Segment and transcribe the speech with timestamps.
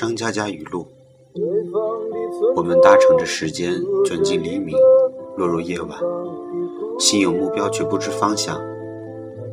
[0.00, 0.86] 张嘉佳语录：
[2.56, 4.74] 我们搭乘着时间卷进黎明，
[5.36, 5.90] 落入夜晚，
[6.98, 8.58] 心有目标却不知方向，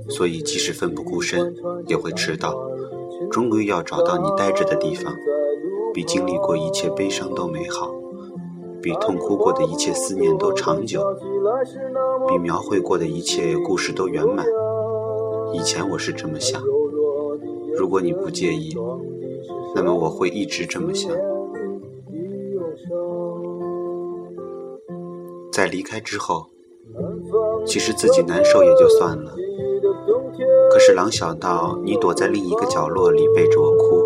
[0.08, 1.54] 所以即使奋不顾身
[1.88, 2.56] 也会迟到，
[3.30, 5.14] 终归要找到你待着的地方。
[5.94, 7.94] 比经历过一切悲伤都美好，
[8.82, 11.04] 比痛哭过的一切思念都长久，
[12.30, 14.46] 比描绘过的一切故事都圆满。
[15.52, 16.64] 以前我是这么想，
[17.76, 18.74] 如果你不介意，
[19.76, 21.12] 那么我会一直这么想。
[25.52, 26.46] 在离开之后，
[27.66, 29.36] 其实自己难受也就算了，
[30.72, 34.04] 可是狼想到你躲在另一个角落里背着我哭，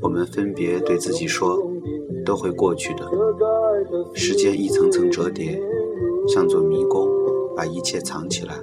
[0.00, 1.62] 我们分别对自己说，
[2.24, 3.04] 都会过去的。
[4.14, 5.60] 时间一层层折叠，
[6.26, 7.08] 像座迷宫，
[7.54, 8.54] 把一切藏起来。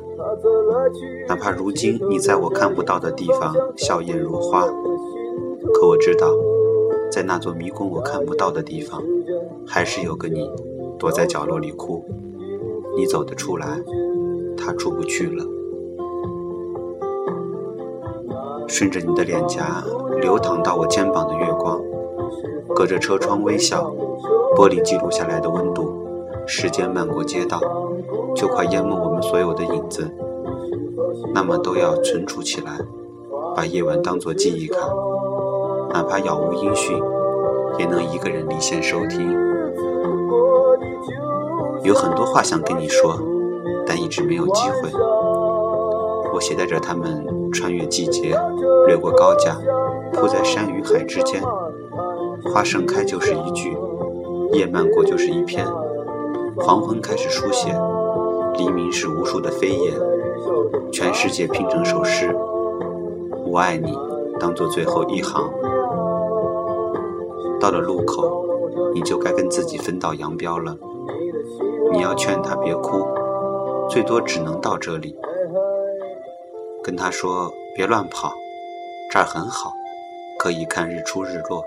[1.27, 4.66] 哪怕如今你在我看不到的地方笑靥如花，
[5.73, 6.28] 可我知道，
[7.12, 9.02] 在那座迷宫我看不到的地方，
[9.66, 10.50] 还是有个你
[10.98, 12.03] 躲在角落里哭。
[12.95, 13.81] 你走得出来，
[14.58, 15.45] 他出不去了。
[18.67, 19.84] 顺着你的脸颊
[20.22, 21.81] 流淌到我肩膀的月光，
[22.75, 23.92] 隔着车窗微笑，
[24.56, 25.94] 玻璃记录下来的温度。
[26.45, 27.59] 时间漫过街道，
[28.36, 30.09] 就快淹没我们所有的影子。
[31.34, 32.80] 那么都要存储起来，
[33.56, 34.80] 把夜晚当作记忆卡，
[35.92, 37.02] 哪怕杳无音讯，
[37.78, 39.32] 也能一个人离线收听。
[41.84, 43.18] 有很多话想跟你说，
[43.88, 44.90] 但一直没有机会。
[46.34, 48.38] 我携带着它们穿越季节，
[48.86, 49.56] 掠过高架，
[50.14, 51.42] 铺在山与海之间。
[52.53, 53.76] 花盛开就是一句，
[54.53, 55.66] 叶漫过就是一篇。
[56.58, 57.76] 黄昏开始书写，
[58.58, 59.94] 黎明是无数的飞叶。
[60.92, 62.36] 全世界拼成首诗，
[63.46, 63.98] 我爱你，
[64.40, 65.50] 当做最后一行。
[67.60, 68.46] 到了路口，
[68.94, 70.78] 你就该跟自己分道扬镳了。
[71.92, 73.06] 你要劝他别哭，
[73.90, 75.16] 最多只能到这里。
[76.84, 78.34] 跟他说别乱跑，
[79.12, 79.74] 这儿很好，
[80.40, 81.64] 可以看日出日落，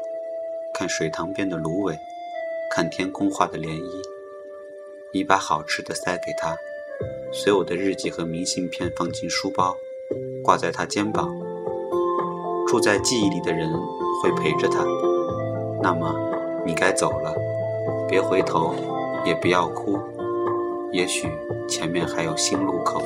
[0.74, 1.98] 看水塘边的芦苇，
[2.70, 4.02] 看天空画的涟漪。
[5.12, 6.56] 你把好吃的塞给他。
[7.32, 9.74] 所有的日记和明信片放进书包，
[10.42, 11.28] 挂在他肩膀。
[12.66, 13.70] 住在记忆里的人
[14.22, 14.84] 会陪着他。
[15.82, 16.14] 那么，
[16.64, 17.34] 你该走了，
[18.08, 18.72] 别回头，
[19.24, 19.98] 也不要哭。
[20.92, 21.28] 也许
[21.68, 23.02] 前面还有新路口。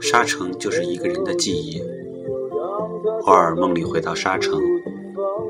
[0.00, 1.80] 沙城就是一个人的记忆。
[3.26, 4.60] 偶尔梦里回到沙城。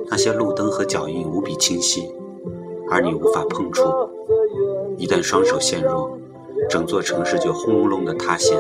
[0.09, 2.09] 那些路灯和脚印无比清晰，
[2.91, 3.83] 而你无法碰触。
[4.97, 6.19] 一旦双手陷入，
[6.71, 8.57] 整座城市就轰隆隆的塌陷，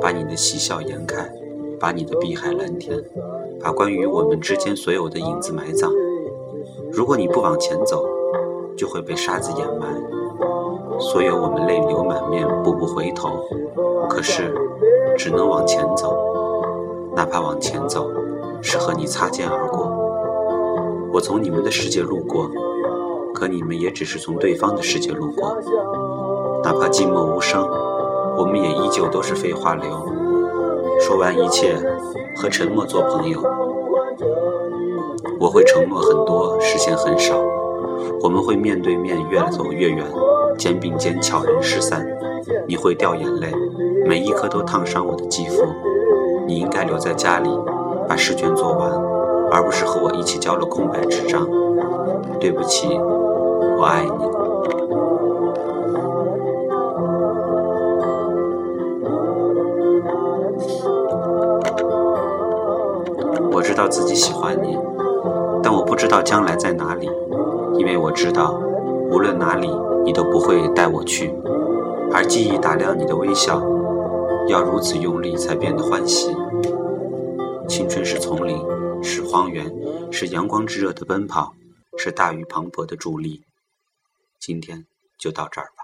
[0.00, 1.30] 把你的嬉笑颜开，
[1.78, 3.02] 把你的碧海蓝天，
[3.60, 5.92] 把关于我们之间所有的影子埋葬。
[6.92, 8.04] 如果你不往前走，
[8.76, 9.86] 就会被沙子掩埋。
[10.98, 13.44] 所有我们泪流满面，步步回头，
[14.08, 14.54] 可是
[15.16, 16.16] 只能往前走，
[17.14, 18.10] 哪怕往前走
[18.60, 19.90] 是和你擦肩而过。
[21.12, 22.50] 我从你们的世界路过，
[23.34, 25.56] 可你们也只是从对方的世界路过。
[26.62, 27.66] 哪怕寂寞无声，
[28.36, 28.69] 我们也
[29.00, 29.90] 依旧都是废话流。
[31.00, 31.74] 说完一切，
[32.36, 33.40] 和沉默做朋友。
[35.38, 37.34] 我会承诺很多，实现很少。
[38.20, 40.04] 我们会面对面越走越远，
[40.58, 42.06] 肩并肩悄然失散。
[42.68, 43.50] 你会掉眼泪，
[44.04, 45.64] 每一颗都烫伤我的肌肤。
[46.46, 47.48] 你应该留在家里，
[48.06, 48.90] 把试卷做完。
[49.50, 51.48] 而不是和我一起交了空白纸张。
[52.38, 52.86] 对不起，
[53.78, 54.29] 我爱你。
[63.52, 64.78] 我知道自己喜欢你，
[65.62, 67.10] 但我不知道将来在哪里，
[67.74, 68.58] 因为我知道，
[69.10, 69.68] 无论哪里，
[70.04, 71.34] 你都不会带我去。
[72.12, 73.62] 而记忆打量你的微笑，
[74.48, 76.34] 要如此用力才变得欢喜。
[77.68, 78.58] 青春是丛林。
[79.02, 79.64] 是荒原，
[80.12, 81.54] 是阳光炙热的奔跑，
[81.96, 83.40] 是大雨磅礴的助力。
[84.38, 84.84] 今天
[85.18, 85.79] 就到这儿吧。